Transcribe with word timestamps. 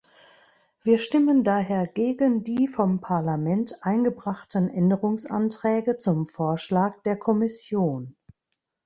Wir 0.81 0.97
stimmen 0.97 1.43
daher 1.43 1.85
gegen 1.85 2.43
die 2.43 2.67
vom 2.67 3.01
Parlament 3.01 3.85
eingebrachten 3.85 4.67
Änderungsanträge 4.67 5.97
zum 5.97 6.25
Vorschlag 6.25 6.99
der 7.03 7.17
Kommission. 7.19 8.15